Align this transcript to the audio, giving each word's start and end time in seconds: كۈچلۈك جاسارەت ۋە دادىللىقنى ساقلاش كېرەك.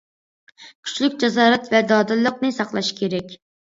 كۈچلۈك 0.87 1.19
جاسارەت 1.25 1.69
ۋە 1.75 1.83
دادىللىقنى 1.93 2.53
ساقلاش 2.59 2.91
كېرەك. 3.03 3.37